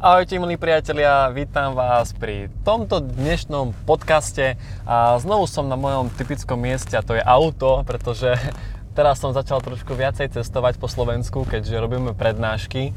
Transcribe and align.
Ahojte 0.00 0.40
milí 0.40 0.56
priatelia, 0.56 1.28
vítam 1.28 1.76
vás 1.76 2.16
pri 2.16 2.48
tomto 2.64 3.04
dnešnom 3.04 3.76
podcaste 3.84 4.56
a 4.88 5.20
znovu 5.20 5.44
som 5.44 5.68
na 5.68 5.76
mojom 5.76 6.08
typickom 6.16 6.56
mieste 6.56 6.96
a 6.96 7.04
to 7.04 7.20
je 7.20 7.20
auto, 7.20 7.84
pretože 7.84 8.32
teraz 8.96 9.20
som 9.20 9.36
začal 9.36 9.60
trošku 9.60 9.92
viacej 9.92 10.32
cestovať 10.32 10.80
po 10.80 10.88
Slovensku, 10.88 11.44
keďže 11.44 11.76
robíme 11.76 12.16
prednášky. 12.16 12.96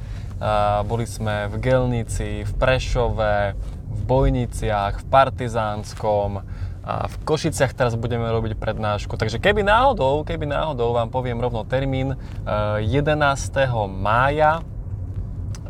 Boli 0.87 1.03
sme 1.03 1.51
v 1.51 1.59
Gelnici, 1.59 2.47
v 2.47 2.51
Prešove, 2.55 3.51
v 3.83 3.99
Bojniciach, 4.07 5.03
v 5.03 5.05
Partizánskom, 5.11 6.39
a 6.87 7.11
v 7.11 7.15
Košiciach 7.27 7.75
teraz 7.75 7.99
budeme 7.99 8.31
robiť 8.31 8.55
prednášku. 8.55 9.19
Takže 9.19 9.43
keby 9.43 9.59
náhodou, 9.67 10.23
keby 10.23 10.47
náhodou 10.47 10.95
vám 10.95 11.11
poviem 11.11 11.35
rovno 11.35 11.67
termín 11.67 12.15
11. 12.47 13.11
mája 13.91 14.63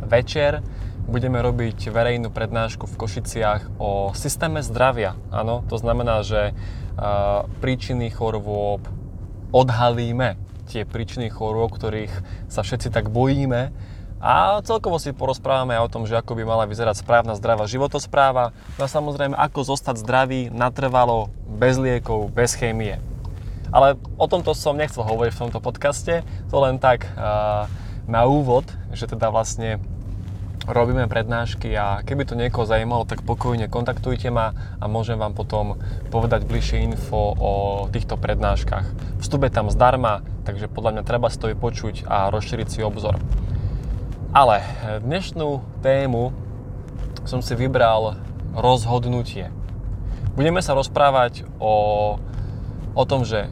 večer 0.05 0.61
budeme 1.07 1.39
robiť 1.43 1.91
verejnú 1.91 2.31
prednášku 2.31 2.87
v 2.87 2.97
Košiciach 2.99 3.77
o 3.79 4.11
systéme 4.15 4.63
zdravia. 4.63 5.19
Áno, 5.29 5.61
to 5.67 5.75
znamená, 5.75 6.23
že 6.23 6.51
uh, 6.53 7.45
príčiny 7.59 8.09
chorôb 8.09 8.83
odhalíme 9.53 10.39
tie 10.67 10.87
príčiny 10.87 11.27
chorôb, 11.29 11.75
ktorých 11.75 12.11
sa 12.47 12.63
všetci 12.63 12.89
tak 12.89 13.11
bojíme 13.11 13.69
a 14.23 14.63
celkovo 14.63 14.95
si 15.03 15.11
porozprávame 15.11 15.75
o 15.83 15.91
tom, 15.91 16.07
že 16.07 16.15
ako 16.15 16.39
by 16.39 16.43
mala 16.47 16.63
vyzerať 16.63 17.03
správna 17.03 17.35
zdravá 17.35 17.67
životospráva 17.67 18.55
no 18.79 18.81
a 18.81 18.89
samozrejme 18.89 19.35
ako 19.35 19.75
zostať 19.75 19.99
zdravý 19.99 20.47
natrvalo, 20.47 21.27
bez 21.45 21.75
liekov, 21.75 22.31
bez 22.31 22.55
chémie. 22.55 23.03
Ale 23.69 23.99
o 24.15 24.25
tomto 24.31 24.55
som 24.55 24.79
nechcel 24.79 25.03
hovoriť 25.03 25.33
v 25.35 25.41
tomto 25.49 25.59
podcaste, 25.59 26.23
to 26.23 26.57
len 26.63 26.79
tak 26.79 27.03
uh, 27.13 27.67
na 28.07 28.23
úvod, 28.23 28.63
že 28.95 29.11
teda 29.11 29.27
vlastne 29.27 29.83
robíme 30.67 31.11
prednášky 31.11 31.75
a 31.75 31.99
keby 32.07 32.23
to 32.23 32.39
niekoho 32.39 32.63
zajímalo, 32.63 33.03
tak 33.03 33.27
pokojne 33.27 33.67
kontaktujte 33.67 34.31
ma 34.31 34.55
a 34.79 34.85
môžem 34.87 35.19
vám 35.19 35.35
potom 35.35 35.75
povedať 36.07 36.47
bližšie 36.47 36.87
info 36.87 37.35
o 37.35 37.51
týchto 37.91 38.15
prednáškach. 38.15 39.19
Vstup 39.19 39.43
je 39.43 39.51
tam 39.51 39.67
zdarma, 39.67 40.23
takže 40.47 40.71
podľa 40.71 40.99
mňa 40.99 41.03
treba 41.03 41.27
si 41.27 41.39
to 41.39 41.51
vypočuť 41.51 42.07
a 42.07 42.31
rozšíriť 42.31 42.67
si 42.67 42.79
obzor. 42.79 43.19
Ale 44.31 44.63
dnešnú 45.03 45.61
tému 45.83 46.31
som 47.27 47.43
si 47.43 47.53
vybral 47.53 48.17
rozhodnutie. 48.55 49.51
Budeme 50.33 50.63
sa 50.65 50.73
rozprávať 50.73 51.45
o, 51.61 52.17
o 52.97 53.03
tom, 53.05 53.21
že 53.21 53.51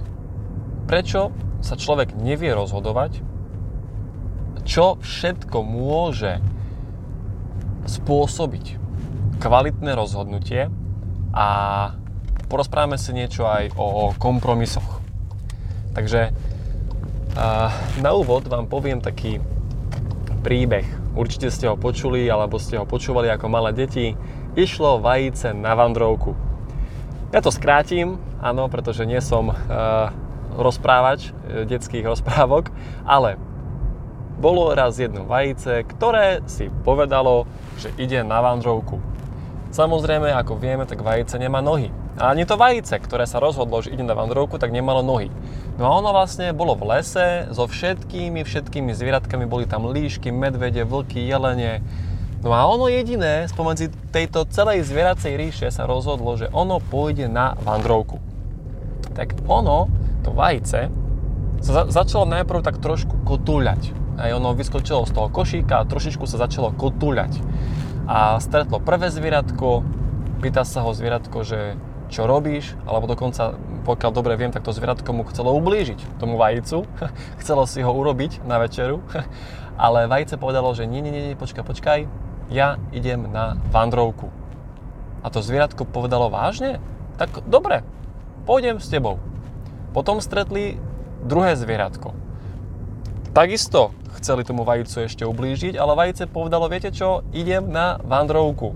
prečo 0.90 1.30
sa 1.62 1.78
človek 1.78 2.18
nevie 2.18 2.50
rozhodovať, 2.58 3.22
čo 4.66 4.98
všetko 4.98 5.62
môže 5.62 6.42
spôsobiť 7.92 8.80
kvalitné 9.44 9.92
rozhodnutie 9.92 10.72
a 11.36 11.48
porozprávame 12.48 12.96
si 12.96 13.12
niečo 13.12 13.44
aj 13.44 13.76
o 13.76 14.16
kompromisoch. 14.16 15.04
Takže 15.92 16.32
na 18.00 18.12
úvod 18.16 18.48
vám 18.48 18.72
poviem 18.72 19.04
taký 19.04 19.44
príbeh. 20.44 20.88
Určite 21.16 21.52
ste 21.52 21.68
ho 21.68 21.76
počuli 21.76 22.32
alebo 22.32 22.60
ste 22.60 22.80
ho 22.80 22.88
počúvali 22.88 23.28
ako 23.28 23.52
malé 23.52 23.76
deti. 23.76 24.16
Išlo 24.56 25.04
vajíce 25.04 25.52
na 25.52 25.76
vandrovku. 25.76 26.36
Ja 27.32 27.40
to 27.40 27.52
skrátim, 27.52 28.20
áno, 28.44 28.68
pretože 28.68 29.08
nie 29.08 29.20
som 29.24 29.56
rozprávač 30.52 31.32
uh, 31.32 31.64
detských 31.64 32.04
rozprávok, 32.04 32.68
ale 33.08 33.40
bolo 34.42 34.74
raz 34.74 34.98
jedno 34.98 35.22
vajíce, 35.30 35.86
ktoré 35.86 36.42
si 36.50 36.74
povedalo, 36.82 37.46
že 37.78 37.94
ide 38.02 38.26
na 38.26 38.42
vandrovku. 38.42 38.98
Samozrejme, 39.70 40.34
ako 40.34 40.58
vieme, 40.58 40.84
tak 40.90 41.06
vajíce 41.06 41.38
nemá 41.38 41.62
nohy. 41.62 41.94
A 42.20 42.36
ani 42.36 42.44
to 42.44 42.60
vajíce, 42.60 42.92
ktoré 42.98 43.24
sa 43.24 43.40
rozhodlo, 43.40 43.80
že 43.80 43.94
ide 43.94 44.04
na 44.04 44.18
vandrovku, 44.18 44.60
tak 44.60 44.74
nemalo 44.74 45.00
nohy. 45.06 45.32
No 45.80 45.88
a 45.88 45.96
ono 45.96 46.12
vlastne 46.12 46.52
bolo 46.52 46.76
v 46.76 46.98
lese 46.98 47.48
so 47.56 47.70
všetkými, 47.70 48.44
všetkými 48.44 48.92
zvieratkami. 48.92 49.48
Boli 49.48 49.70
tam 49.70 49.88
líšky, 49.88 50.34
medvede, 50.34 50.84
vlky, 50.84 51.24
jelene. 51.24 51.80
No 52.42 52.52
a 52.52 52.66
ono 52.68 52.90
jediné 52.92 53.48
spomedzi 53.48 53.94
tejto 54.12 54.50
celej 54.50 54.90
zvieracej 54.90 55.38
ríše 55.38 55.68
sa 55.70 55.86
rozhodlo, 55.86 56.36
že 56.36 56.52
ono 56.52 56.82
pôjde 56.82 57.30
na 57.32 57.56
vandrovku. 57.62 58.20
Tak 59.14 59.46
ono, 59.48 59.88
to 60.26 60.34
vajíce, 60.36 60.92
sa 61.62 61.86
začalo 61.88 62.26
najprv 62.26 62.66
tak 62.66 62.82
trošku 62.82 63.22
kotúľať 63.24 64.01
aj 64.20 64.32
ono 64.36 64.56
vyskočilo 64.58 65.08
z 65.08 65.12
toho 65.16 65.28
košíka 65.32 65.80
a 65.80 65.88
trošičku 65.88 66.26
sa 66.28 66.42
začalo 66.42 66.74
kotúľať. 66.76 67.40
A 68.10 68.42
stretlo 68.44 68.82
prvé 68.84 69.08
zvieratko, 69.14 69.86
pýta 70.44 70.66
sa 70.66 70.84
ho 70.84 70.92
zvieratko, 70.92 71.46
že 71.46 71.80
čo 72.12 72.28
robíš, 72.28 72.76
alebo 72.84 73.08
dokonca, 73.08 73.56
pokiaľ 73.88 74.12
dobre 74.12 74.36
viem, 74.36 74.52
tak 74.52 74.68
to 74.68 74.76
zvieratko 74.76 75.16
mu 75.16 75.24
chcelo 75.32 75.56
ublížiť 75.56 76.20
tomu 76.20 76.36
vajícu, 76.36 76.84
chcelo 77.42 77.64
si 77.64 77.80
ho 77.80 77.92
urobiť 77.92 78.44
na 78.44 78.60
večeru, 78.60 79.00
ale 79.80 80.12
vajíce 80.12 80.36
povedalo, 80.36 80.76
že 80.76 80.90
nie, 80.90 81.00
nie, 81.00 81.12
nie, 81.16 81.40
počkaj, 81.40 81.64
počkaj, 81.64 82.00
ja 82.52 82.76
idem 82.92 83.32
na 83.32 83.56
vandrovku. 83.72 84.28
A 85.24 85.32
to 85.32 85.40
zvieratko 85.40 85.88
povedalo 85.88 86.28
vážne? 86.28 86.84
Tak 87.16 87.48
dobre, 87.48 87.86
pôjdem 88.44 88.82
s 88.82 88.92
tebou. 88.92 89.22
Potom 89.96 90.20
stretli 90.20 90.76
druhé 91.24 91.56
zvieratko. 91.56 92.12
Takisto 93.32 93.96
chceli 94.20 94.44
tomu 94.44 94.68
vajícu 94.68 95.08
ešte 95.08 95.24
ublížiť, 95.24 95.80
ale 95.80 95.96
vajíce 95.96 96.28
povedalo, 96.28 96.68
viete 96.68 96.92
čo, 96.92 97.24
idem 97.32 97.72
na 97.72 97.96
vandrovku. 98.04 98.76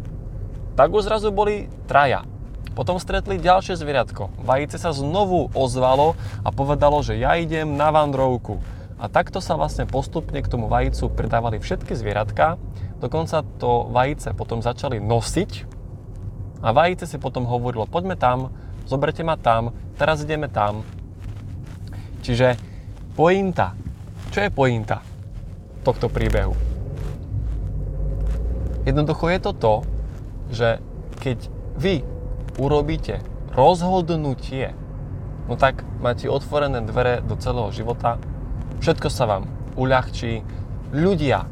Tak 0.80 0.96
už 0.96 1.12
zrazu 1.12 1.36
boli 1.36 1.68
traja. 1.92 2.24
Potom 2.72 2.96
stretli 2.96 3.36
ďalšie 3.36 3.76
zvieratko. 3.76 4.32
Vajíce 4.40 4.80
sa 4.80 4.96
znovu 4.96 5.52
ozvalo 5.52 6.16
a 6.44 6.56
povedalo, 6.56 7.04
že 7.04 7.20
ja 7.20 7.36
idem 7.36 7.76
na 7.76 7.92
vandrovku. 7.92 8.64
A 8.96 9.12
takto 9.12 9.44
sa 9.44 9.60
vlastne 9.60 9.84
postupne 9.84 10.40
k 10.40 10.48
tomu 10.48 10.72
vajícu 10.72 11.12
pridávali 11.12 11.60
všetky 11.60 11.92
zvieratka. 11.92 12.56
Dokonca 13.04 13.44
to 13.60 13.92
vajíce 13.92 14.32
potom 14.32 14.64
začali 14.64 15.04
nosiť 15.04 15.52
a 16.64 16.72
vajíce 16.72 17.04
si 17.12 17.20
potom 17.20 17.44
hovorilo, 17.44 17.92
poďme 17.92 18.16
tam, 18.16 18.56
zoberte 18.88 19.20
ma 19.20 19.36
tam, 19.36 19.76
teraz 20.00 20.24
ideme 20.24 20.48
tam. 20.48 20.88
Čiže 22.24 22.56
pointa. 23.20 23.76
Čo 24.36 24.44
je 24.44 24.52
pointa? 24.52 25.00
tohto 25.88 26.12
príbehu. 26.12 26.52
Jednoducho 28.84 29.32
je 29.32 29.40
to 29.40 29.52
to, 29.56 29.74
že 30.52 30.70
keď 31.24 31.48
vy 31.80 32.04
urobíte 32.60 33.24
rozhodnutie, 33.56 34.76
no 35.48 35.56
tak 35.56 35.88
máte 36.04 36.28
otvorené 36.28 36.84
dvere 36.84 37.24
do 37.24 37.40
celého 37.40 37.72
života, 37.72 38.20
všetko 38.84 39.08
sa 39.08 39.24
vám 39.24 39.48
uľahčí, 39.80 40.44
ľudia 40.92 41.48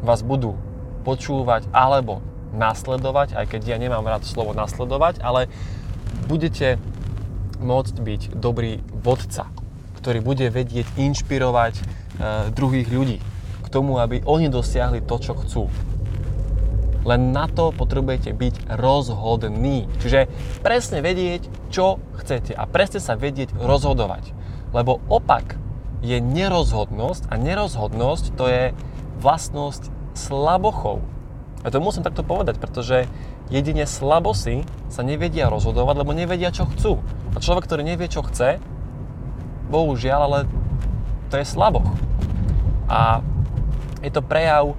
vás 0.00 0.24
budú 0.24 0.56
počúvať 1.04 1.68
alebo 1.76 2.24
nasledovať, 2.56 3.36
aj 3.36 3.52
keď 3.52 3.60
ja 3.68 3.76
nemám 3.76 4.06
rád 4.08 4.24
slovo 4.24 4.56
nasledovať, 4.56 5.20
ale 5.20 5.52
budete 6.24 6.80
môcť 7.60 7.94
byť 8.00 8.22
dobrý 8.38 8.80
vodca, 9.02 9.50
ktorý 10.04 10.20
bude 10.20 10.52
vedieť 10.52 10.84
inšpirovať 11.00 11.80
e, 11.80 11.82
druhých 12.52 12.92
ľudí 12.92 13.18
tomu, 13.74 13.98
aby 13.98 14.22
oni 14.22 14.46
dosiahli 14.46 15.02
to, 15.02 15.18
čo 15.18 15.34
chcú. 15.34 15.62
Len 17.02 17.34
na 17.34 17.50
to 17.50 17.74
potrebujete 17.74 18.30
byť 18.30 18.78
rozhodní. 18.78 19.90
Čiže 19.98 20.30
presne 20.62 21.02
vedieť, 21.02 21.50
čo 21.74 21.98
chcete 22.22 22.54
a 22.54 22.64
presne 22.70 23.02
sa 23.02 23.18
vedieť 23.18 23.50
rozhodovať. 23.58 24.30
Lebo 24.70 25.02
opak 25.10 25.58
je 26.06 26.22
nerozhodnosť 26.22 27.28
a 27.28 27.34
nerozhodnosť 27.34 28.24
to 28.38 28.44
je 28.46 28.64
vlastnosť 29.18 29.90
slabochov. 30.14 31.02
A 31.66 31.68
to 31.68 31.82
musím 31.82 32.06
takto 32.06 32.22
povedať, 32.22 32.60
pretože 32.62 33.10
jedine 33.52 33.84
slabosy 33.84 34.64
sa 34.88 35.02
nevedia 35.02 35.50
rozhodovať, 35.50 35.94
lebo 36.06 36.16
nevedia, 36.16 36.54
čo 36.54 36.68
chcú. 36.70 37.02
A 37.34 37.42
človek, 37.42 37.68
ktorý 37.68 37.82
nevie, 37.84 38.08
čo 38.08 38.24
chce, 38.24 38.62
bohužiaľ, 39.74 40.20
ale 40.30 40.38
to 41.34 41.42
je 41.42 41.46
slaboch. 41.50 41.90
A 42.86 43.18
je 43.98 44.10
to 44.14 44.22
prejav 44.22 44.78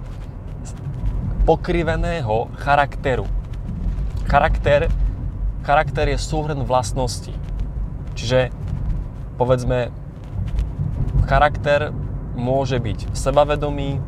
pokriveného 1.44 2.47
charakteru. 2.56 3.27
Charakter, 4.31 4.88
charakter 5.68 6.07
je 6.07 6.18
súhrn 6.18 6.63
vlastností. 6.63 7.36
Čiže 8.15 8.56
povedzme, 9.36 9.92
charakter 11.27 11.92
môže 12.39 12.80
byť 12.80 13.12
sebavedomý 13.12 14.00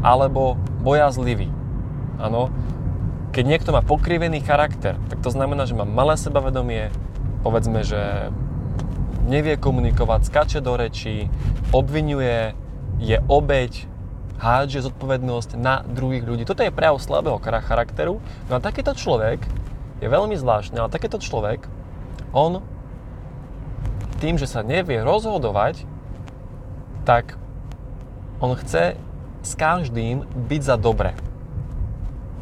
alebo 0.00 0.56
bojazlivý. 0.80 1.52
Áno. 2.16 2.48
Keď 3.28 3.44
niekto 3.44 3.70
má 3.76 3.84
pokrivený 3.84 4.40
charakter, 4.40 4.96
tak 5.12 5.20
to 5.20 5.28
znamená, 5.28 5.68
že 5.68 5.76
má 5.76 5.84
malé 5.84 6.16
sebavedomie, 6.16 6.88
povedzme, 7.44 7.84
že 7.84 8.32
nevie 9.28 9.60
komunikovať, 9.60 10.26
skače 10.26 10.60
do 10.64 10.74
rečí, 10.74 11.28
obvinuje, 11.70 12.56
je 12.98 13.20
obeď, 13.28 13.86
hádže 14.40 14.88
zodpovednosť 14.88 15.58
na 15.58 15.84
druhých 15.84 16.24
ľudí. 16.24 16.42
Toto 16.48 16.64
je 16.64 16.72
prejav 16.72 16.96
slabého 16.98 17.38
charakteru. 17.42 18.22
No 18.48 18.52
a 18.56 18.64
takýto 18.64 18.96
človek 18.96 19.44
je 20.00 20.08
veľmi 20.08 20.34
zvláštny, 20.38 20.78
ale 20.78 20.94
takýto 20.94 21.20
človek, 21.20 21.66
on 22.32 22.62
tým, 24.18 24.38
že 24.38 24.50
sa 24.50 24.66
nevie 24.66 24.98
rozhodovať, 25.02 25.86
tak 27.06 27.38
on 28.42 28.54
chce 28.58 28.98
s 29.42 29.52
každým 29.54 30.26
byť 30.50 30.62
za 30.62 30.76
dobre. 30.78 31.14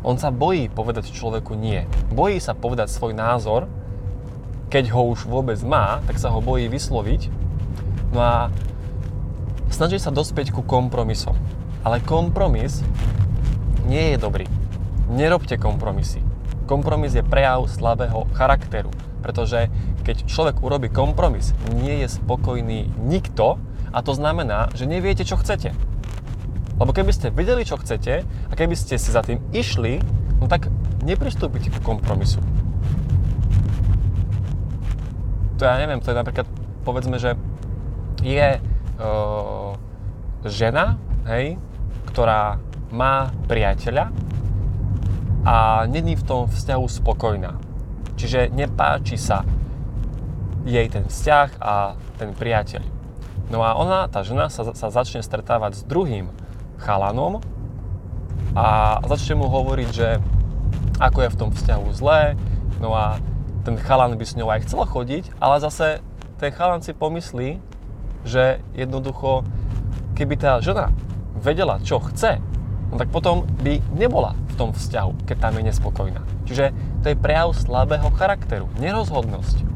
On 0.05 0.17
sa 0.17 0.31
bojí 0.31 0.69
povedať 0.71 1.11
človeku 1.11 1.57
nie. 1.59 1.85
Bojí 2.13 2.39
sa 2.39 2.55
povedať 2.55 2.93
svoj 2.93 3.17
názor, 3.17 3.69
keď 4.67 4.91
ho 4.95 5.15
už 5.15 5.31
vôbec 5.31 5.59
má, 5.63 6.03
tak 6.11 6.19
sa 6.19 6.31
ho 6.35 6.43
bojí 6.43 6.67
vysloviť. 6.67 7.31
No 8.11 8.19
a 8.19 8.37
snaží 9.71 9.99
sa 10.03 10.11
dospieť 10.11 10.51
ku 10.51 10.67
kompromisom. 10.67 11.39
Ale 11.87 12.03
kompromis 12.03 12.83
nie 13.87 14.15
je 14.15 14.19
dobrý. 14.19 14.47
Nerobte 15.07 15.55
kompromisy. 15.55 16.19
Kompromis 16.67 17.15
je 17.15 17.23
prejav 17.23 17.63
slabého 17.71 18.27
charakteru, 18.35 18.91
pretože 19.23 19.71
keď 20.03 20.27
človek 20.27 20.67
urobí 20.67 20.91
kompromis, 20.91 21.55
nie 21.79 22.03
je 22.03 22.11
spokojný 22.11 22.91
nikto 23.07 23.63
a 23.95 24.03
to 24.03 24.11
znamená, 24.19 24.67
že 24.75 24.91
neviete, 24.91 25.23
čo 25.23 25.39
chcete. 25.39 25.71
Lebo 26.77 26.91
keby 26.91 27.15
ste 27.15 27.31
vedeli, 27.31 27.63
čo 27.63 27.79
chcete 27.79 28.27
a 28.27 28.53
keby 28.59 28.75
ste 28.75 28.99
si 28.99 29.15
za 29.15 29.23
tým 29.23 29.39
išli, 29.55 30.03
no 30.43 30.51
tak 30.51 30.67
nepristúpite 31.07 31.71
ku 31.71 31.81
kompromisu. 31.87 32.43
To 35.57 35.63
ja 35.65 35.81
neviem, 35.81 36.05
to 36.05 36.13
je 36.13 36.21
napríklad, 36.21 36.47
povedzme, 36.85 37.17
že 37.17 37.33
je 38.21 38.61
uh, 38.61 39.73
žena, 40.45 41.01
hej, 41.25 41.57
ktorá 42.13 42.61
má 42.93 43.33
priateľa 43.49 44.13
a 45.47 45.87
není 45.89 46.19
v 46.19 46.27
tom 46.27 46.43
vzťahu 46.51 46.87
spokojná. 46.87 47.57
Čiže 48.21 48.53
nepáči 48.53 49.17
sa 49.17 49.45
jej 50.67 50.89
ten 50.91 51.07
vzťah 51.07 51.49
a 51.63 51.95
ten 52.19 52.35
priateľ. 52.35 52.83
No 53.49 53.63
a 53.63 53.79
ona, 53.79 54.11
tá 54.11 54.27
žena, 54.27 54.51
sa, 54.51 54.75
sa 54.75 54.89
začne 54.91 55.23
stretávať 55.23 55.79
s 55.79 55.83
druhým 55.87 56.29
chalanom 56.83 57.39
a 58.59 58.99
začne 59.07 59.39
mu 59.39 59.47
hovoriť, 59.47 59.89
že 59.95 60.19
ako 60.99 61.19
je 61.23 61.33
v 61.33 61.39
tom 61.39 61.51
vzťahu 61.55 61.87
zlé, 61.95 62.35
no 62.83 62.91
a 62.97 63.23
ten 63.67 63.75
chalan 63.83 64.15
by 64.15 64.23
s 64.23 64.39
ňou 64.39 64.47
aj 64.47 64.71
chcel 64.71 64.87
chodiť, 64.87 65.35
ale 65.43 65.59
zase 65.59 65.99
ten 66.39 66.55
chalan 66.55 66.87
si 66.87 66.95
pomyslí, 66.95 67.59
že 68.23 68.63
jednoducho, 68.79 69.43
keby 70.15 70.39
tá 70.39 70.63
žena 70.63 70.95
vedela, 71.35 71.83
čo 71.83 71.99
chce, 71.99 72.39
no 72.91 72.95
tak 72.95 73.11
potom 73.11 73.43
by 73.67 73.83
nebola 73.91 74.39
v 74.55 74.55
tom 74.55 74.71
vzťahu, 74.71 75.27
keď 75.27 75.37
tam 75.43 75.59
je 75.59 75.63
nespokojná. 75.67 76.23
Čiže 76.47 76.71
to 77.03 77.11
je 77.11 77.19
prejav 77.19 77.51
slabého 77.59 78.07
charakteru, 78.15 78.71
nerozhodnosť. 78.79 79.67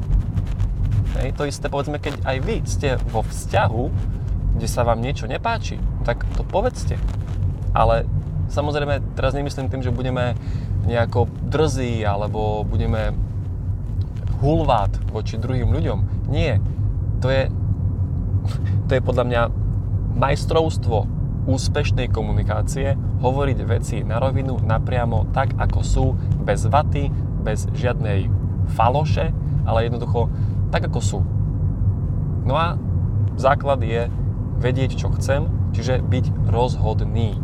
Hej, 1.18 1.34
to 1.34 1.50
isté 1.50 1.66
povedzme, 1.66 1.98
keď 1.98 2.22
aj 2.22 2.36
vy 2.46 2.56
ste 2.62 2.94
vo 3.10 3.26
vzťahu, 3.26 3.84
kde 4.54 4.68
sa 4.70 4.86
vám 4.86 5.02
niečo 5.02 5.26
nepáči, 5.26 5.82
no 5.82 6.06
tak 6.06 6.22
to 6.38 6.46
povedzte. 6.46 6.94
Ale 7.74 8.06
samozrejme, 8.54 9.18
teraz 9.18 9.34
nemyslím 9.34 9.66
tým, 9.66 9.82
že 9.82 9.90
budeme 9.90 10.38
nejako 10.86 11.26
drzí 11.50 12.06
alebo 12.06 12.62
budeme 12.62 13.29
hulvát 14.40 14.90
voči 15.12 15.36
druhým 15.36 15.70
ľuďom. 15.70 16.28
Nie. 16.32 16.58
To 17.20 17.28
je, 17.28 17.52
to 18.88 18.90
je 18.96 19.00
podľa 19.04 19.24
mňa 19.28 19.42
majstrovstvo 20.16 21.20
úspešnej 21.48 22.12
komunikácie 22.12 22.98
hovoriť 23.24 23.58
veci 23.64 23.96
na 24.04 24.20
rovinu, 24.20 24.60
napriamo, 24.60 25.32
tak 25.32 25.56
ako 25.56 25.80
sú, 25.80 26.06
bez 26.44 26.68
vaty, 26.68 27.08
bez 27.40 27.64
žiadnej 27.72 28.28
faloše, 28.76 29.32
ale 29.64 29.88
jednoducho 29.88 30.28
tak 30.70 30.86
ako 30.86 31.00
sú. 31.00 31.20
No 32.44 32.54
a 32.56 32.76
základ 33.40 33.80
je 33.82 34.06
vedieť, 34.60 35.00
čo 35.00 35.08
chcem, 35.16 35.48
čiže 35.72 36.04
byť 36.04 36.52
rozhodný. 36.52 37.40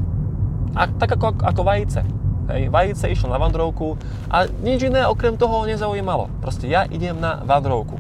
A 0.77 0.87
tak 0.93 1.17
ako, 1.17 1.41
ako 1.41 1.63
vajíce. 1.65 2.05
Hej, 2.47 2.71
vajíce 2.71 3.11
išlo 3.11 3.35
na 3.35 3.43
vandrovku 3.43 3.99
a 4.31 4.47
nič 4.63 4.87
iné 4.87 5.03
okrem 5.03 5.35
toho 5.35 5.67
nezaujímalo. 5.67 6.31
Proste 6.39 6.71
ja 6.71 6.87
idem 6.87 7.19
na 7.19 7.43
vandrovku. 7.43 7.99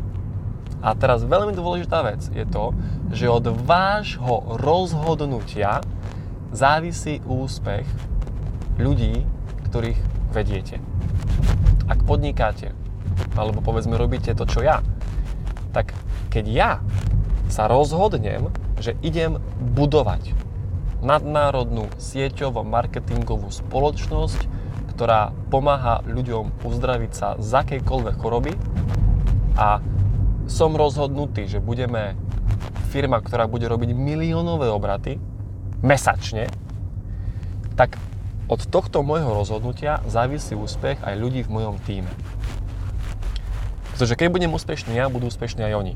A 0.79 0.95
teraz 0.95 1.27
veľmi 1.27 1.51
dôležitá 1.51 2.07
vec 2.07 2.23
je 2.31 2.47
to, 2.47 2.71
že 3.11 3.27
od 3.27 3.51
vášho 3.67 4.55
rozhodnutia 4.63 5.83
závisí 6.55 7.19
úspech 7.27 7.83
ľudí, 8.79 9.27
ktorých 9.67 9.99
vediete. 10.31 10.79
Ak 11.91 12.07
podnikáte, 12.07 12.71
alebo 13.35 13.59
povedzme 13.67 13.99
robíte 13.99 14.31
to, 14.39 14.47
čo 14.47 14.63
ja, 14.63 14.79
tak 15.75 15.91
keď 16.31 16.45
ja 16.47 16.71
sa 17.51 17.67
rozhodnem, 17.67 18.55
že 18.79 18.95
idem 19.03 19.43
budovať 19.75 20.46
nadnárodnú 21.07 21.87
sieťovo 22.03 22.67
marketingovú 22.67 23.55
spoločnosť, 23.55 24.51
ktorá 24.91 25.31
pomáha 25.55 26.03
ľuďom 26.03 26.67
uzdraviť 26.67 27.13
sa 27.15 27.29
z 27.39 27.51
akejkoľvek 27.63 28.17
choroby 28.19 28.59
a 29.55 29.79
som 30.51 30.75
rozhodnutý, 30.75 31.47
že 31.47 31.63
budeme 31.63 32.19
firma, 32.91 33.23
ktorá 33.23 33.47
bude 33.47 33.71
robiť 33.71 33.95
miliónové 33.95 34.67
obraty, 34.67 35.23
mesačne, 35.85 36.51
tak 37.79 37.95
od 38.47 38.63
tohto 38.67 39.03
môjho 39.07 39.31
rozhodnutia 39.31 40.03
závisí 40.11 40.59
úspech 40.59 41.03
aj 41.03 41.15
ľudí 41.19 41.47
v 41.47 41.53
mojom 41.55 41.77
týme. 41.83 42.11
Pretože 43.95 44.17
keď 44.19 44.29
budem 44.33 44.53
úspešný 44.55 44.97
ja, 44.97 45.11
budú 45.11 45.29
úspešní 45.29 45.67
aj 45.67 45.75
oni. 45.77 45.95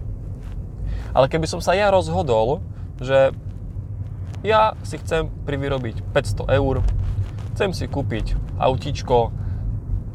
Ale 1.14 1.26
keby 1.26 1.46
som 1.50 1.58
sa 1.62 1.74
ja 1.74 1.90
rozhodol, 1.90 2.62
že 3.00 3.34
ja 4.40 4.72
si 4.84 4.96
chcem 4.96 5.28
privyrobiť 5.44 6.00
500 6.16 6.56
eur, 6.56 6.80
chcem 7.54 7.70
si 7.76 7.84
kúpiť 7.84 8.36
autíčko, 8.56 9.32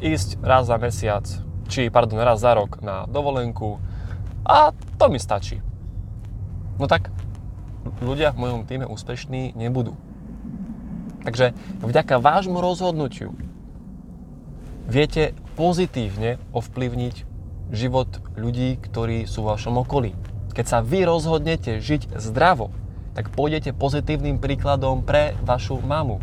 ísť 0.02 0.42
raz 0.42 0.68
za 0.68 0.76
mesiac, 0.76 1.24
či 1.70 1.88
pardon, 1.88 2.20
raz 2.20 2.42
za 2.42 2.52
rok 2.52 2.82
na 2.82 3.06
dovolenku 3.06 3.78
a 4.44 4.74
to 4.98 5.06
mi 5.08 5.18
stačí. 5.18 5.62
No 6.76 6.90
tak 6.90 7.08
ľudia 8.02 8.34
v 8.34 8.40
mojom 8.42 8.62
týme 8.68 8.86
úspešní 8.86 9.56
nebudú. 9.56 9.96
Takže 11.26 11.56
vďaka 11.82 12.22
vášmu 12.22 12.62
rozhodnutiu 12.62 13.34
viete 14.86 15.34
pozitívne 15.58 16.38
ovplyvniť 16.54 17.14
život 17.74 18.22
ľudí, 18.38 18.78
ktorí 18.78 19.26
sú 19.26 19.42
v 19.42 19.50
vašom 19.58 19.82
okolí. 19.82 20.14
Keď 20.54 20.66
sa 20.66 20.78
vy 20.86 21.02
rozhodnete 21.02 21.82
žiť 21.82 22.14
zdravo, 22.14 22.70
tak 23.16 23.32
pôjdete 23.32 23.72
pozitívnym 23.72 24.36
príkladom 24.36 25.00
pre 25.00 25.32
vašu 25.40 25.80
mamu, 25.80 26.20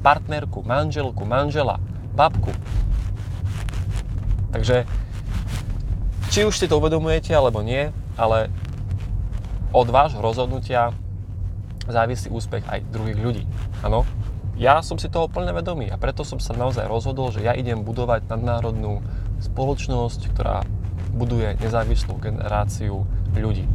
partnerku, 0.00 0.64
manželku, 0.64 1.28
manžela, 1.28 1.76
babku. 2.16 2.56
Takže 4.48 4.88
či 6.32 6.48
už 6.48 6.56
si 6.56 6.64
to 6.64 6.80
uvedomujete 6.80 7.36
alebo 7.36 7.60
nie, 7.60 7.92
ale 8.16 8.48
od 9.76 9.84
vášho 9.92 10.24
rozhodnutia 10.24 10.96
závisí 11.84 12.32
úspech 12.32 12.64
aj 12.72 12.88
druhých 12.88 13.20
ľudí. 13.20 13.44
Áno, 13.84 14.08
ja 14.56 14.80
som 14.80 14.96
si 14.96 15.12
toho 15.12 15.28
plne 15.28 15.52
vedomý 15.52 15.92
a 15.92 16.00
preto 16.00 16.24
som 16.24 16.40
sa 16.40 16.56
naozaj 16.56 16.88
rozhodol, 16.88 17.36
že 17.36 17.44
ja 17.44 17.52
idem 17.52 17.84
budovať 17.84 18.32
nadnárodnú 18.32 19.04
spoločnosť, 19.44 20.32
ktorá 20.32 20.64
buduje 21.12 21.60
nezávislú 21.60 22.16
generáciu 22.16 23.04
ľudí. 23.36 23.68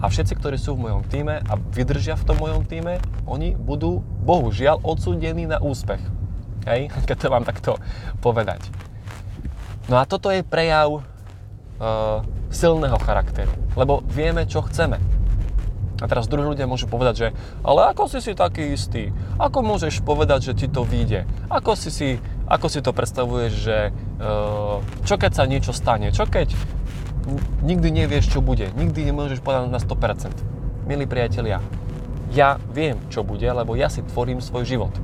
A 0.00 0.08
všetci, 0.08 0.32
ktorí 0.40 0.56
sú 0.56 0.76
v 0.76 0.88
mojom 0.88 1.04
týme 1.04 1.44
a 1.44 1.52
vydržia 1.60 2.16
v 2.16 2.24
tom 2.24 2.40
mojom 2.40 2.64
týme, 2.64 3.04
oni 3.28 3.52
budú, 3.52 4.00
bohužiaľ, 4.24 4.80
odsúdení 4.80 5.44
na 5.44 5.60
úspech. 5.60 6.00
Hej? 6.64 6.88
Keď 7.08 7.16
to 7.20 7.28
mám 7.28 7.44
takto 7.44 7.76
povedať. 8.24 8.64
No 9.92 10.00
a 10.00 10.08
toto 10.08 10.32
je 10.32 10.40
prejav 10.40 10.88
uh, 10.88 12.24
silného 12.48 12.96
charakteru, 13.00 13.52
lebo 13.76 14.00
vieme, 14.08 14.46
čo 14.48 14.64
chceme. 14.64 14.96
A 16.00 16.08
teraz 16.08 16.32
druhí 16.32 16.48
ľudia 16.48 16.64
môžu 16.64 16.88
povedať, 16.88 17.14
že 17.16 17.28
ale 17.60 17.92
ako 17.92 18.08
si 18.08 18.24
si 18.24 18.32
taký 18.32 18.72
istý? 18.72 19.12
Ako 19.36 19.60
môžeš 19.60 20.00
povedať, 20.00 20.52
že 20.52 20.64
ti 20.64 20.66
to 20.72 20.80
vyjde? 20.80 21.28
Ako 21.52 21.76
si, 21.76 21.92
si, 21.92 22.16
ako 22.48 22.72
si 22.72 22.80
to 22.80 22.96
predstavuješ, 22.96 23.52
že 23.52 23.76
uh, 23.92 24.80
čo 25.04 25.20
keď 25.20 25.32
sa 25.36 25.44
niečo 25.44 25.76
stane? 25.76 26.08
Čo 26.08 26.24
keď 26.24 26.56
nikdy 27.64 27.88
nevieš, 28.04 28.32
čo 28.32 28.40
bude? 28.40 28.70
Nikdy 28.74 29.12
nemôžeš 29.12 29.40
povedať 29.44 29.70
na 29.72 29.80
100%. 29.80 30.32
Milí 30.88 31.06
priatelia, 31.06 31.62
ja 32.30 32.58
viem, 32.70 32.98
čo 33.10 33.26
bude, 33.26 33.46
lebo 33.46 33.74
ja 33.74 33.90
si 33.90 34.06
tvorím 34.06 34.38
svoj 34.38 34.64
život. 34.66 34.94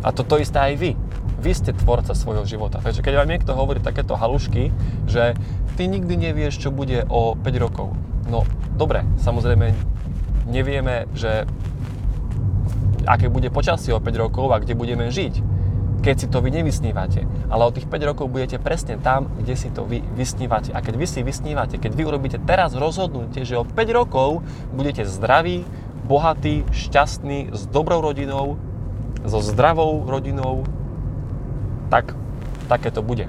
A 0.00 0.16
toto 0.16 0.40
isté 0.40 0.56
aj 0.56 0.74
vy. 0.80 0.92
Vy 1.40 1.52
ste 1.56 1.72
tvorca 1.72 2.12
svojho 2.12 2.44
života. 2.44 2.80
Takže 2.80 3.00
keď 3.00 3.24
vám 3.24 3.32
niekto 3.32 3.52
hovorí 3.52 3.80
takéto 3.80 4.16
halušky, 4.16 4.72
že 5.08 5.36
ty 5.76 5.88
nikdy 5.88 6.16
nevieš, 6.16 6.60
čo 6.60 6.68
bude 6.72 7.04
o 7.08 7.36
5 7.36 7.64
rokov. 7.64 7.96
No, 8.28 8.44
dobre, 8.76 9.04
samozrejme, 9.20 9.72
nevieme, 10.48 11.08
že 11.16 11.48
aké 13.08 13.32
bude 13.32 13.48
počasie 13.48 13.92
o 13.96 14.00
5 14.00 14.12
rokov 14.16 14.52
a 14.52 14.60
kde 14.60 14.76
budeme 14.76 15.08
žiť, 15.08 15.40
keď 16.00 16.16
si 16.16 16.26
to 16.32 16.40
vy 16.40 16.50
nevysnívate. 16.50 17.28
Ale 17.52 17.62
o 17.68 17.74
tých 17.74 17.84
5 17.84 18.10
rokov 18.10 18.32
budete 18.32 18.56
presne 18.56 18.96
tam, 18.96 19.28
kde 19.36 19.54
si 19.56 19.68
to 19.68 19.84
vy 19.84 20.00
vysnívate. 20.16 20.72
A 20.72 20.80
keď 20.80 20.96
vy 20.96 21.06
si 21.06 21.20
vysnívate, 21.20 21.76
keď 21.76 21.92
vy 21.92 22.02
urobíte 22.08 22.38
teraz 22.40 22.72
rozhodnutie, 22.72 23.44
že 23.44 23.60
o 23.60 23.68
5 23.68 23.76
rokov 23.92 24.40
budete 24.72 25.04
zdraví, 25.04 25.68
bohatí, 26.08 26.64
šťastní, 26.72 27.52
s 27.52 27.68
dobrou 27.68 28.00
rodinou, 28.00 28.56
so 29.22 29.44
zdravou 29.44 30.08
rodinou, 30.08 30.64
tak 31.92 32.16
také 32.66 32.88
to 32.88 33.04
bude. 33.04 33.28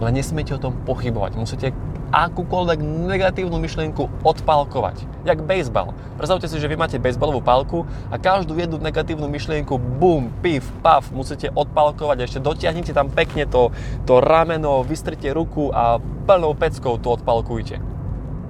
Len 0.00 0.12
nesmiete 0.14 0.54
o 0.54 0.62
tom 0.62 0.72
pochybovať. 0.86 1.36
Musíte 1.36 1.74
akúkoľvek 2.10 2.78
negatívnu 2.82 3.56
myšlienku 3.56 4.26
odpálkovať. 4.26 5.06
Jak 5.22 5.46
baseball. 5.46 5.94
Predstavte 6.18 6.50
si, 6.50 6.58
že 6.58 6.66
vy 6.66 6.74
máte 6.74 6.98
baseballovú 6.98 7.40
pálku 7.40 7.78
a 8.10 8.18
každú 8.18 8.58
jednu 8.58 8.82
negatívnu 8.82 9.30
myšlienku, 9.30 9.78
bum, 9.78 10.28
pif, 10.42 10.66
paf, 10.82 11.08
musíte 11.14 11.48
odpálkovať 11.54 12.16
a 12.18 12.26
ešte 12.26 12.42
dotiahnite 12.42 12.90
tam 12.90 13.08
pekne 13.08 13.46
to, 13.46 13.70
to 14.04 14.18
rameno, 14.18 14.82
vystrite 14.82 15.30
ruku 15.30 15.70
a 15.70 16.02
plnou 16.02 16.52
peckou 16.58 16.98
to 16.98 17.14
odpálkujte. 17.14 17.78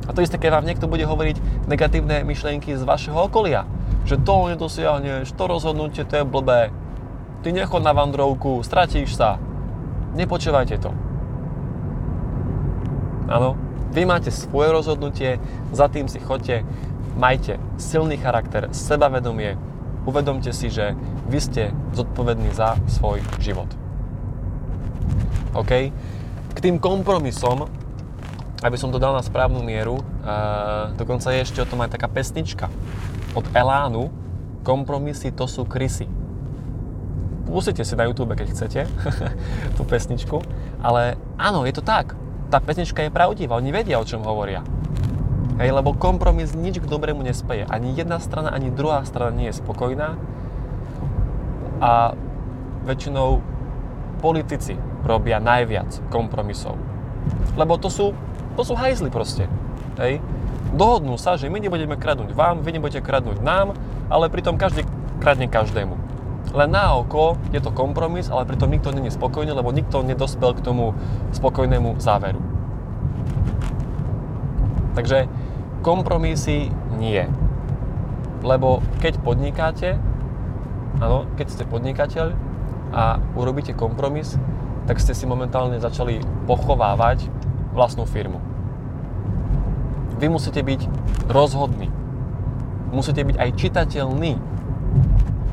A 0.08 0.10
to 0.16 0.24
isté, 0.24 0.40
keď 0.40 0.58
vám 0.58 0.66
niekto 0.66 0.88
bude 0.88 1.04
hovoriť 1.04 1.68
negatívne 1.68 2.24
myšlienky 2.24 2.74
z 2.74 2.82
vašeho 2.82 3.30
okolia. 3.30 3.68
Že 4.08 4.16
to 4.24 4.34
nedosiahneš, 4.50 5.36
to 5.36 5.44
rozhodnutie, 5.44 6.08
to 6.08 6.18
je 6.18 6.24
blbé. 6.24 6.72
Ty 7.44 7.48
nechod 7.52 7.84
na 7.84 7.92
vandrovku, 7.92 8.64
stratíš 8.64 9.14
sa. 9.14 9.36
Nepočúvajte 10.16 10.80
to. 10.80 11.09
Áno, 13.30 13.54
vy 13.94 14.02
máte 14.02 14.34
svoje 14.34 14.74
rozhodnutie, 14.74 15.38
za 15.70 15.86
tým 15.86 16.10
si 16.10 16.18
chodte, 16.18 16.66
majte 17.14 17.62
silný 17.78 18.18
charakter, 18.18 18.66
sebavedomie, 18.74 19.54
uvedomte 20.02 20.50
si, 20.50 20.66
že 20.66 20.98
vy 21.30 21.38
ste 21.38 21.62
zodpovední 21.94 22.50
za 22.50 22.74
svoj 22.90 23.22
život. 23.38 23.70
OK? 25.54 25.94
K 26.50 26.58
tým 26.58 26.82
kompromisom, 26.82 27.70
aby 28.66 28.74
som 28.74 28.90
to 28.90 28.98
dal 28.98 29.14
na 29.14 29.22
správnu 29.22 29.62
mieru, 29.62 30.02
uh, 30.02 30.90
dokonca 30.98 31.30
je 31.30 31.46
ešte 31.46 31.62
o 31.62 31.70
tom 31.70 31.86
aj 31.86 31.94
taká 31.94 32.10
pesnička 32.10 32.66
od 33.38 33.46
Elánu, 33.54 34.10
kompromisy 34.66 35.30
to 35.30 35.46
sú 35.46 35.62
krysy. 35.70 36.10
Pustite 37.46 37.86
si 37.86 37.94
na 37.94 38.10
YouTube, 38.10 38.34
keď 38.34 38.46
chcete, 38.50 38.80
tú 39.78 39.86
pesničku, 39.86 40.42
ale 40.82 41.14
áno, 41.38 41.62
je 41.62 41.78
to 41.78 41.82
tak 41.86 42.18
tá 42.50 42.58
pesnička 42.58 43.06
je 43.06 43.14
pravdivá, 43.14 43.54
oni 43.56 43.70
vedia, 43.70 44.02
o 44.02 44.04
čom 44.04 44.26
hovoria. 44.26 44.66
Hej, 45.62 45.70
lebo 45.70 45.94
kompromis 45.94 46.56
nič 46.56 46.82
k 46.82 46.90
dobrému 46.90 47.22
nespeje. 47.22 47.68
Ani 47.68 47.94
jedna 47.94 48.18
strana, 48.18 48.50
ani 48.50 48.74
druhá 48.74 49.06
strana 49.06 49.30
nie 49.30 49.52
je 49.52 49.60
spokojná. 49.60 50.18
A 51.78 52.16
väčšinou 52.88 53.44
politici 54.24 54.74
robia 55.04 55.36
najviac 55.36 56.00
kompromisov. 56.08 56.80
Lebo 57.60 57.76
to 57.76 57.92
sú, 57.92 58.16
to 58.56 58.64
sú 58.64 58.72
hajzly 58.72 59.12
proste. 59.12 59.46
Hej. 60.00 60.24
Dohodnú 60.72 61.20
sa, 61.20 61.36
že 61.36 61.52
my 61.52 61.60
nebudeme 61.60 62.00
kradnúť 62.00 62.32
vám, 62.32 62.64
vy 62.64 62.80
nebudete 62.80 63.04
kradnúť 63.04 63.44
nám, 63.44 63.76
ale 64.08 64.32
pritom 64.32 64.56
každý 64.56 64.88
kradne 65.20 65.44
každému. 65.44 65.99
Len 66.50 66.70
na 66.70 66.98
oko 66.98 67.38
je 67.54 67.62
to 67.62 67.70
kompromis, 67.70 68.26
ale 68.26 68.42
pritom 68.42 68.70
nikto 68.70 68.90
není 68.90 69.10
spokojný, 69.10 69.54
lebo 69.54 69.70
nikto 69.70 70.02
nedospel 70.02 70.58
k 70.58 70.64
tomu 70.66 70.98
spokojnému 71.30 72.02
záveru. 72.02 72.42
Takže 74.98 75.30
kompromisy 75.86 76.74
nie. 76.98 77.22
Lebo 78.42 78.82
keď 78.98 79.22
podnikáte, 79.22 79.94
áno, 80.98 81.30
keď 81.38 81.46
ste 81.54 81.64
podnikateľ 81.70 82.34
a 82.90 83.22
urobíte 83.38 83.70
kompromis, 83.70 84.34
tak 84.90 84.98
ste 84.98 85.14
si 85.14 85.22
momentálne 85.30 85.78
začali 85.78 86.18
pochovávať 86.50 87.30
vlastnú 87.70 88.02
firmu. 88.10 88.42
Vy 90.18 90.26
musíte 90.26 90.66
byť 90.66 90.90
rozhodní. 91.30 91.86
Musíte 92.90 93.22
byť 93.22 93.36
aj 93.38 93.50
čitateľní. 93.54 94.32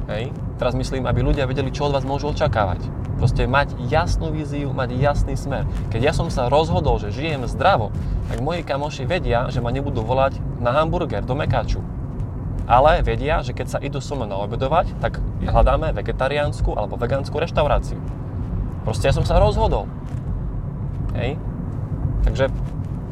Hej? 0.09 0.33
Teraz 0.57 0.73
myslím, 0.73 1.05
aby 1.05 1.21
ľudia 1.21 1.45
vedeli, 1.45 1.69
čo 1.69 1.85
od 1.85 1.93
vás 1.93 2.05
môžu 2.05 2.33
očakávať. 2.33 2.81
Proste 3.17 3.45
mať 3.45 3.77
jasnú 3.89 4.33
víziu, 4.33 4.73
mať 4.73 4.97
jasný 4.97 5.37
smer. 5.37 5.65
Keď 5.93 6.01
ja 6.01 6.13
som 6.13 6.29
sa 6.33 6.49
rozhodol, 6.49 6.97
že 6.97 7.13
žijem 7.13 7.45
zdravo, 7.45 7.93
tak 8.29 8.41
moji 8.41 8.61
kamoši 8.65 9.05
vedia, 9.05 9.49
že 9.53 9.61
ma 9.61 9.69
nebudú 9.69 10.01
volať 10.01 10.37
na 10.61 10.73
hamburger 10.73 11.21
do 11.25 11.33
Mekáču. 11.33 11.81
Ale 12.67 12.99
vedia, 12.99 13.39
že 13.45 13.55
keď 13.55 13.67
sa 13.69 13.79
idú 13.79 14.03
so 14.03 14.17
mnou 14.17 14.27
naobedovať, 14.27 14.97
tak 14.99 15.23
hľadáme 15.39 15.95
vegetariánsku 15.95 16.73
alebo 16.75 16.99
vegánsku 16.99 17.37
reštauráciu. 17.37 17.97
Proste 18.83 19.07
ja 19.07 19.15
som 19.15 19.23
sa 19.23 19.39
rozhodol. 19.39 19.87
Hej? 21.15 21.39
Takže 22.27 22.51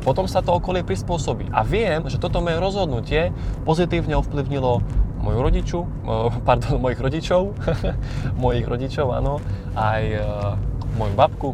potom 0.03 0.29
sa 0.29 0.45
to 0.45 0.53
okolie 0.53 0.85
prispôsobí. 0.85 1.49
A 1.49 1.65
viem, 1.65 2.05
že 2.11 2.21
toto 2.21 2.43
moje 2.43 2.61
rozhodnutie 2.61 3.33
pozitívne 3.65 4.13
ovplyvnilo 4.19 4.85
moju 5.25 5.41
rodiču, 5.41 5.79
pardon, 6.47 6.77
mojich 6.77 7.01
rodičov, 7.01 7.57
mojich 8.45 8.69
rodičov, 8.69 9.09
áno, 9.09 9.41
aj 9.73 10.03
uh, 10.21 10.53
moju 11.01 11.13
babku 11.17 11.49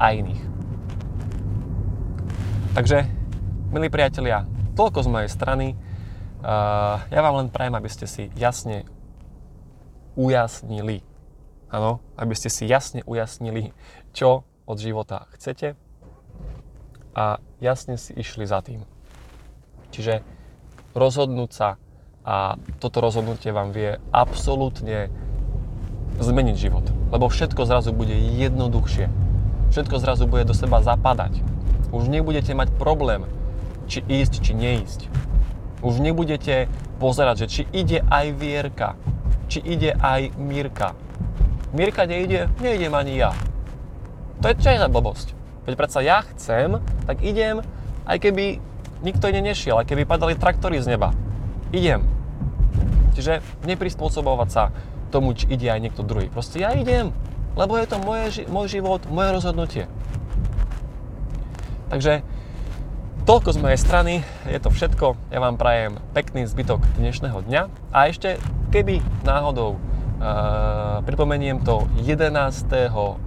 a 0.00 0.16
iných. 0.16 0.40
Takže, 2.72 3.04
milí 3.68 3.92
priatelia, 3.92 4.48
toľko 4.72 5.04
z 5.04 5.08
mojej 5.12 5.30
strany. 5.30 5.76
Uh, 6.40 7.04
ja 7.12 7.20
vám 7.20 7.44
len 7.44 7.48
prajem, 7.52 7.76
aby 7.76 7.90
ste 7.92 8.08
si 8.08 8.32
jasne 8.32 8.88
ujasnili, 10.16 11.04
áno, 11.68 12.00
aby 12.16 12.32
ste 12.32 12.48
si 12.48 12.64
jasne 12.64 13.04
ujasnili, 13.04 13.76
čo 14.16 14.48
od 14.64 14.76
života 14.80 15.28
chcete 15.36 15.76
a 17.12 17.36
jasne 17.60 18.00
si 18.00 18.16
išli 18.16 18.48
za 18.48 18.64
tým. 18.64 18.88
Čiže 19.92 20.24
rozhodnúť 20.96 21.50
sa 21.52 21.76
a 22.22 22.54
toto 22.78 23.02
rozhodnutie 23.02 23.50
vám 23.50 23.74
vie 23.74 23.98
absolútne 24.14 25.10
zmeniť 26.22 26.56
život. 26.56 26.86
Lebo 27.10 27.26
všetko 27.26 27.66
zrazu 27.66 27.90
bude 27.90 28.14
jednoduchšie. 28.14 29.10
Všetko 29.74 29.98
zrazu 29.98 30.30
bude 30.30 30.46
do 30.46 30.54
seba 30.54 30.78
zapadať. 30.78 31.42
Už 31.90 32.06
nebudete 32.06 32.54
mať 32.54 32.70
problém, 32.78 33.26
či 33.90 34.06
ísť, 34.06 34.38
či 34.38 34.52
neísť. 34.54 35.10
Už 35.82 35.98
nebudete 35.98 36.70
pozerať, 37.02 37.44
že 37.44 37.46
či 37.50 37.62
ide 37.74 38.06
aj 38.06 38.26
Vierka, 38.38 38.94
či 39.50 39.58
ide 39.58 39.98
aj 39.98 40.30
Mirka. 40.38 40.94
Mirka 41.74 42.06
nejde, 42.06 42.46
nejdem 42.62 42.94
ani 42.94 43.18
ja. 43.18 43.34
To 44.44 44.46
je 44.46 44.54
čo 44.62 44.70
je 44.70 44.78
za 44.78 44.86
blbosť? 44.86 45.34
Veď 45.66 45.74
predsa 45.74 45.98
ja 46.06 46.22
chcem, 46.22 46.78
tak 47.06 47.18
idem, 47.26 47.66
aj 48.06 48.18
keby 48.22 48.62
nikto 49.02 49.26
iný 49.26 49.50
nešiel, 49.50 49.82
aj 49.82 49.90
keby 49.90 50.06
padali 50.06 50.38
traktory 50.38 50.78
z 50.78 50.94
neba 50.94 51.10
idem. 51.72 52.04
Čiže 53.12 53.44
neprispôsobovať 53.68 54.48
sa 54.48 54.72
tomu, 55.12 55.36
či 55.36 55.48
ide 55.52 55.68
aj 55.68 55.80
niekto 55.80 56.00
druhý. 56.00 56.32
Proste 56.32 56.64
ja 56.64 56.72
idem, 56.72 57.12
lebo 57.54 57.76
je 57.76 57.86
to 57.86 58.00
moje, 58.00 58.48
môj 58.48 58.80
život, 58.80 59.04
moje 59.12 59.28
rozhodnutie. 59.36 59.84
Takže 61.92 62.24
toľko 63.28 63.52
z 63.52 63.58
mojej 63.60 63.78
strany, 63.78 64.14
je 64.48 64.56
to 64.56 64.72
všetko. 64.72 65.14
Ja 65.28 65.44
vám 65.44 65.60
prajem 65.60 66.00
pekný 66.16 66.48
zbytok 66.48 66.80
dnešného 66.96 67.44
dňa. 67.44 67.62
A 67.92 68.08
ešte, 68.08 68.40
keby 68.72 69.04
náhodou 69.22 69.76
Uh, 70.22 71.02
pripomeniem 71.02 71.66
to, 71.66 71.82
11. 71.98 72.30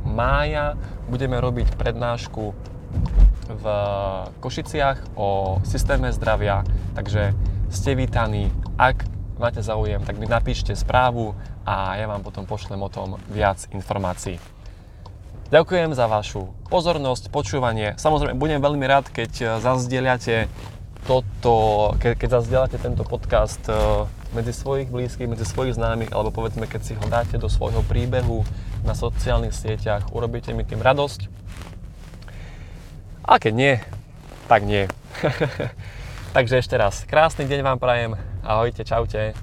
mája 0.08 0.80
budeme 1.12 1.36
robiť 1.44 1.76
prednášku 1.76 2.56
v 3.52 3.66
Košiciach 4.40 5.20
o 5.20 5.60
systéme 5.68 6.08
zdravia, 6.16 6.64
takže 6.96 7.36
ste 7.68 8.00
vítaní. 8.00 8.48
Ak 8.80 9.04
máte 9.38 9.60
záujem, 9.60 10.02
tak 10.04 10.16
mi 10.20 10.28
napíšte 10.28 10.76
správu 10.76 11.36
a 11.68 12.00
ja 12.00 12.06
vám 12.08 12.24
potom 12.24 12.48
pošlem 12.48 12.80
o 12.80 12.90
tom 12.90 13.20
viac 13.28 13.68
informácií. 13.76 14.40
Ďakujem 15.54 15.94
za 15.94 16.10
vašu 16.10 16.50
pozornosť, 16.74 17.30
počúvanie. 17.30 17.94
Samozrejme, 18.02 18.34
budem 18.34 18.58
veľmi 18.58 18.86
rád, 18.90 19.14
keď 19.14 19.62
zazdieľate 19.62 20.50
toto, 21.06 21.94
ke, 22.02 22.18
keď 22.18 22.42
zazdieľate 22.42 22.78
tento 22.82 23.06
podcast 23.06 23.62
e, 23.70 23.78
medzi 24.34 24.52
svojich 24.52 24.90
blízkych, 24.90 25.30
medzi 25.30 25.46
svojich 25.46 25.78
známych, 25.78 26.10
alebo 26.10 26.34
povedzme, 26.34 26.66
keď 26.66 26.82
si 26.82 26.94
ho 26.98 27.06
dáte 27.06 27.38
do 27.38 27.46
svojho 27.46 27.86
príbehu 27.86 28.42
na 28.82 28.98
sociálnych 28.98 29.54
sieťach, 29.54 30.10
urobíte 30.18 30.50
mi 30.58 30.66
tým 30.66 30.82
radosť. 30.82 31.30
A 33.22 33.38
keď 33.38 33.54
nie, 33.54 33.74
tak 34.50 34.66
nie. 34.66 34.90
Takže 36.36 36.58
ešte 36.58 36.76
raz, 36.76 37.06
krásny 37.06 37.46
deň 37.46 37.62
vám 37.62 37.78
prajem. 37.78 38.35
Ahojte, 38.46 38.86
čaute. 38.86 39.34